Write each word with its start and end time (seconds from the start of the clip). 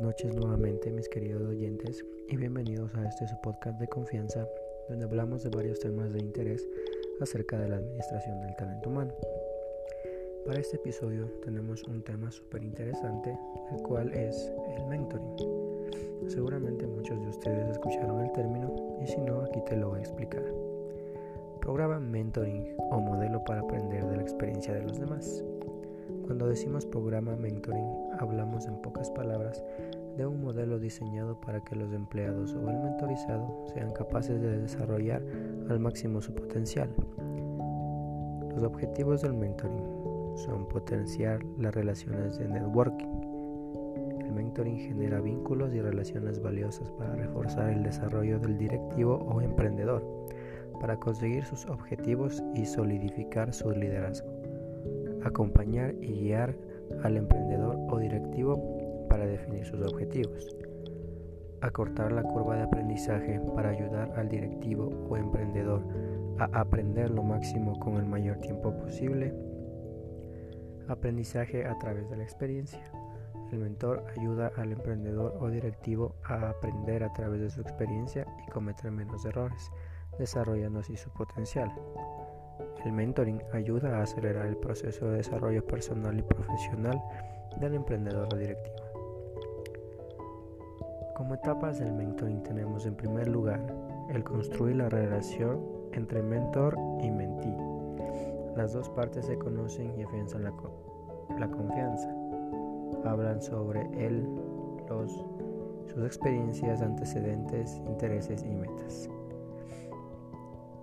noches 0.00 0.32
nuevamente 0.34 0.92
mis 0.92 1.08
queridos 1.08 1.42
oyentes 1.42 2.04
y 2.28 2.36
bienvenidos 2.36 2.94
a 2.94 3.08
este 3.08 3.26
su 3.26 3.40
podcast 3.40 3.80
de 3.80 3.88
confianza 3.88 4.46
donde 4.88 5.04
hablamos 5.04 5.42
de 5.42 5.50
varios 5.50 5.80
temas 5.80 6.12
de 6.12 6.20
interés 6.20 6.68
acerca 7.20 7.58
de 7.58 7.68
la 7.68 7.76
administración 7.76 8.40
del 8.40 8.54
talento 8.54 8.90
humano. 8.90 9.12
Para 10.46 10.60
este 10.60 10.76
episodio 10.76 11.26
tenemos 11.42 11.82
un 11.84 12.02
tema 12.04 12.30
súper 12.30 12.62
interesante, 12.62 13.36
el 13.72 13.82
cual 13.82 14.12
es 14.14 14.52
el 14.76 14.86
mentoring. 14.86 15.36
Seguramente 16.28 16.86
muchos 16.86 17.20
de 17.20 17.28
ustedes 17.28 17.68
escucharon 17.68 18.20
el 18.20 18.32
término 18.32 18.98
y 19.02 19.06
si 19.06 19.20
no 19.20 19.42
aquí 19.42 19.60
te 19.66 19.76
lo 19.76 19.88
voy 19.88 19.98
a 19.98 20.02
explicar. 20.02 20.44
Programa 21.60 21.98
mentoring 21.98 22.76
o 22.78 23.00
modelo 23.00 23.42
para 23.44 23.62
aprender 23.62 24.04
de 24.06 24.16
la 24.16 24.22
experiencia 24.22 24.74
de 24.74 24.82
los 24.82 25.00
demás. 25.00 25.42
Cuando 26.28 26.46
decimos 26.46 26.84
programa 26.84 27.36
mentoring, 27.36 27.88
hablamos 28.18 28.66
en 28.66 28.76
pocas 28.82 29.10
palabras 29.10 29.64
de 30.18 30.26
un 30.26 30.42
modelo 30.42 30.80
diseñado 30.80 31.40
para 31.40 31.60
que 31.60 31.76
los 31.76 31.92
empleados 31.92 32.52
o 32.54 32.68
el 32.68 32.76
mentorizado 32.78 33.64
sean 33.72 33.92
capaces 33.92 34.40
de 34.40 34.58
desarrollar 34.58 35.22
al 35.70 35.78
máximo 35.78 36.20
su 36.20 36.34
potencial. 36.34 36.90
Los 38.52 38.64
objetivos 38.64 39.22
del 39.22 39.34
mentoring 39.34 40.36
son 40.36 40.68
potenciar 40.68 41.42
las 41.58 41.72
relaciones 41.74 42.36
de 42.36 42.48
networking. 42.48 43.06
El 44.20 44.32
mentoring 44.32 44.78
genera 44.78 45.20
vínculos 45.20 45.72
y 45.72 45.80
relaciones 45.80 46.42
valiosas 46.42 46.90
para 46.92 47.14
reforzar 47.14 47.70
el 47.70 47.84
desarrollo 47.84 48.40
del 48.40 48.58
directivo 48.58 49.14
o 49.14 49.40
emprendedor, 49.40 50.04
para 50.80 50.98
conseguir 50.98 51.44
sus 51.44 51.64
objetivos 51.66 52.42
y 52.54 52.66
solidificar 52.66 53.54
su 53.54 53.70
liderazgo 53.70 54.38
acompañar 55.24 55.94
y 56.00 56.12
guiar 56.20 56.54
al 57.02 57.16
emprendedor 57.16 57.76
o 57.90 57.98
directivo 57.98 58.77
para 59.08 59.26
definir 59.26 59.64
sus 59.64 59.80
objetivos, 59.80 60.56
acortar 61.60 62.12
la 62.12 62.22
curva 62.22 62.56
de 62.56 62.62
aprendizaje 62.62 63.40
para 63.54 63.70
ayudar 63.70 64.12
al 64.16 64.28
directivo 64.28 64.88
o 65.08 65.16
emprendedor 65.16 65.82
a 66.38 66.44
aprender 66.60 67.10
lo 67.10 67.22
máximo 67.22 67.78
con 67.80 67.96
el 67.96 68.06
mayor 68.06 68.38
tiempo 68.38 68.72
posible, 68.78 69.34
aprendizaje 70.88 71.66
a 71.66 71.78
través 71.78 72.08
de 72.10 72.16
la 72.16 72.22
experiencia. 72.22 72.80
El 73.52 73.60
mentor 73.60 74.04
ayuda 74.16 74.52
al 74.56 74.72
emprendedor 74.72 75.36
o 75.40 75.48
directivo 75.48 76.14
a 76.24 76.50
aprender 76.50 77.02
a 77.02 77.12
través 77.12 77.40
de 77.40 77.50
su 77.50 77.60
experiencia 77.62 78.26
y 78.46 78.50
cometer 78.50 78.90
menos 78.90 79.24
errores, 79.24 79.70
desarrollando 80.18 80.80
así 80.80 80.96
su 80.96 81.10
potencial. 81.10 81.70
El 82.84 82.92
mentoring 82.92 83.42
ayuda 83.52 83.98
a 83.98 84.02
acelerar 84.02 84.46
el 84.46 84.56
proceso 84.56 85.06
de 85.06 85.18
desarrollo 85.18 85.64
personal 85.66 86.18
y 86.18 86.22
profesional 86.22 87.00
del 87.60 87.74
emprendedor 87.74 88.28
o 88.32 88.36
directivo. 88.36 88.87
Como 91.18 91.34
etapas 91.34 91.80
del 91.80 91.92
mentoring 91.92 92.44
tenemos 92.44 92.86
en 92.86 92.94
primer 92.94 93.26
lugar 93.26 93.60
el 94.08 94.22
construir 94.22 94.76
la 94.76 94.88
relación 94.88 95.60
entre 95.92 96.22
mentor 96.22 96.78
y 97.00 97.10
mentee. 97.10 97.56
Las 98.54 98.72
dos 98.72 98.88
partes 98.88 99.26
se 99.26 99.36
conocen 99.36 99.98
y 99.98 100.04
afianzan 100.04 100.44
la, 100.44 100.52
la 101.36 101.50
confianza. 101.50 102.08
Hablan 103.04 103.42
sobre 103.42 103.82
él, 103.94 104.28
los, 104.88 105.10
sus 105.92 106.04
experiencias, 106.06 106.82
antecedentes, 106.82 107.82
intereses 107.88 108.44
y 108.44 108.54
metas. 108.54 109.10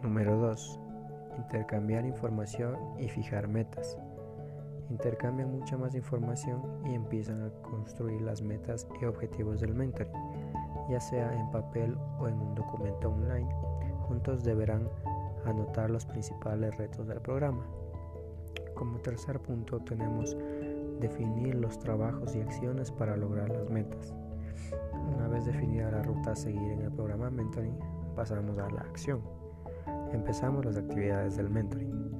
Número 0.00 0.36
2 0.36 0.80
intercambiar 1.38 2.04
información 2.04 2.76
y 2.98 3.08
fijar 3.08 3.48
metas. 3.48 3.98
Intercambian 4.90 5.52
mucha 5.52 5.76
más 5.76 5.94
información 5.94 6.62
y 6.84 6.94
empiezan 6.94 7.42
a 7.42 7.50
construir 7.62 8.20
las 8.22 8.42
metas 8.42 8.88
y 9.00 9.04
objetivos 9.04 9.60
del 9.60 9.74
mentoring, 9.74 10.12
ya 10.90 11.00
sea 11.00 11.32
en 11.32 11.50
papel 11.52 11.96
o 12.18 12.26
en 12.26 12.34
un 12.34 12.54
documento 12.56 13.10
online. 13.10 13.48
Juntos 14.08 14.42
deberán 14.42 14.88
anotar 15.44 15.90
los 15.90 16.04
principales 16.04 16.76
retos 16.76 17.06
del 17.06 17.20
programa. 17.20 17.64
Como 18.74 18.98
tercer 18.98 19.38
punto 19.40 19.78
tenemos 19.80 20.36
definir 21.00 21.54
los 21.54 21.78
trabajos 21.78 22.34
y 22.34 22.40
acciones 22.40 22.90
para 22.90 23.16
lograr 23.16 23.48
las 23.48 23.70
metas. 23.70 24.12
Una 25.16 25.28
vez 25.28 25.46
definida 25.46 25.90
la 25.90 26.02
ruta 26.02 26.32
a 26.32 26.36
seguir 26.36 26.72
en 26.72 26.82
el 26.82 26.92
programa 26.92 27.30
mentoring, 27.30 27.78
pasamos 28.14 28.58
a 28.58 28.68
la 28.70 28.80
acción. 28.80 29.20
Empezamos 30.12 30.64
las 30.64 30.76
actividades 30.76 31.36
del 31.36 31.48
mentoring. 31.48 32.19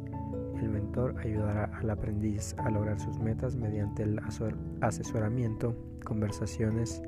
El 0.61 0.69
mentor 0.69 1.15
ayudará 1.19 1.71
al 1.79 1.89
aprendiz 1.89 2.55
a 2.59 2.71
lograr 2.71 3.01
sus 3.01 3.19
metas 3.19 3.57
mediante 3.57 4.03
el 4.03 4.21
asesoramiento, 4.83 5.75
conversaciones, 6.05 7.03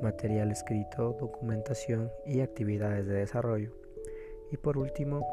material 0.00 0.52
escrito, 0.52 1.16
documentación 1.18 2.10
y 2.24 2.40
actividades 2.40 3.06
de 3.06 3.14
desarrollo. 3.14 3.72
Y 4.52 4.56
por 4.58 4.78
último, 4.78 5.26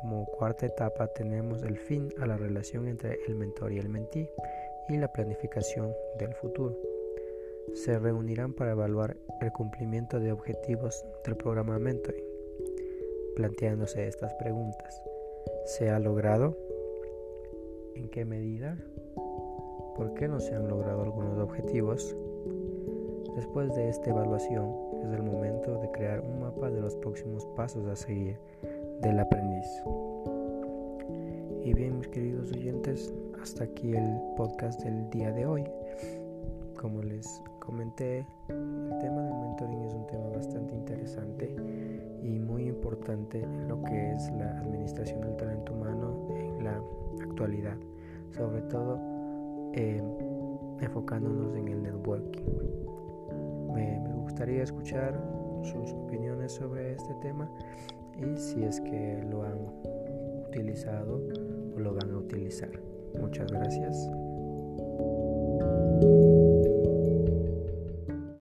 como 0.00 0.26
cuarta 0.26 0.66
etapa 0.66 1.08
tenemos 1.08 1.64
el 1.64 1.76
fin 1.76 2.08
a 2.20 2.26
la 2.26 2.36
relación 2.36 2.86
entre 2.86 3.18
el 3.26 3.34
mentor 3.34 3.72
y 3.72 3.78
el 3.78 3.88
mentí 3.88 4.28
y 4.88 4.96
la 4.96 5.12
planificación 5.12 5.92
del 6.20 6.34
futuro. 6.34 6.78
Se 7.74 7.98
reunirán 7.98 8.52
para 8.52 8.72
evaluar 8.72 9.16
el 9.40 9.50
cumplimiento 9.52 10.20
de 10.20 10.30
objetivos 10.30 11.04
del 11.24 11.36
programa 11.36 11.78
mentoring 11.78 12.24
planteándose 13.34 14.06
estas 14.06 14.34
preguntas. 14.34 15.00
¿Se 15.64 15.90
ha 15.90 15.98
logrado? 16.00 16.67
¿En 17.98 18.08
qué 18.10 18.24
medida? 18.24 18.76
¿Por 19.96 20.14
qué 20.14 20.28
no 20.28 20.38
se 20.38 20.54
han 20.54 20.68
logrado 20.68 21.02
algunos 21.02 21.36
objetivos? 21.36 22.16
Después 23.34 23.74
de 23.74 23.88
esta 23.88 24.10
evaluación 24.10 24.72
es 25.02 25.12
el 25.12 25.24
momento 25.24 25.80
de 25.80 25.90
crear 25.90 26.20
un 26.20 26.42
mapa 26.42 26.70
de 26.70 26.80
los 26.80 26.94
próximos 26.94 27.44
pasos 27.56 27.88
a 27.88 27.96
seguir 27.96 28.38
del 29.02 29.18
aprendiz. 29.18 29.66
Y 31.64 31.74
bien 31.74 31.98
mis 31.98 32.06
queridos 32.06 32.52
oyentes, 32.52 33.12
hasta 33.42 33.64
aquí 33.64 33.96
el 33.96 34.20
podcast 34.36 34.80
del 34.84 35.10
día 35.10 35.32
de 35.32 35.44
hoy. 35.44 35.64
Como 36.80 37.02
les 37.02 37.42
comenté, 37.58 38.24
el 38.48 38.96
tema 39.00 39.22
del 39.22 39.34
mentoring 39.40 39.82
es 39.82 39.94
un 39.94 40.06
tema 40.06 40.28
bastante 40.28 40.72
interesante 40.72 41.52
y 42.22 42.38
muy 42.38 42.68
importante 42.68 43.42
en 43.42 43.66
lo 43.66 43.82
que 43.82 44.12
es 44.12 44.30
la 44.38 44.56
administración 44.60 45.20
del 45.20 45.36
talento 45.36 45.72
humano 45.72 46.28
en 46.36 46.62
la 46.62 46.80
actualidad, 47.38 47.76
sobre 48.36 48.62
todo 48.62 48.98
eh, 49.74 50.02
enfocándonos 50.80 51.54
en 51.54 51.68
el 51.68 51.82
networking. 51.84 52.46
Me, 53.72 54.00
me 54.00 54.12
gustaría 54.14 54.64
escuchar 54.64 55.14
sus 55.62 55.92
opiniones 55.92 56.52
sobre 56.52 56.94
este 56.94 57.14
tema 57.22 57.48
y 58.16 58.36
si 58.36 58.64
es 58.64 58.80
que 58.80 59.24
lo 59.30 59.44
han 59.44 59.58
utilizado 60.48 61.22
o 61.76 61.78
lo 61.78 61.94
van 61.94 62.10
a 62.10 62.18
utilizar. 62.18 62.72
Muchas 63.20 63.52
gracias. 63.52 64.10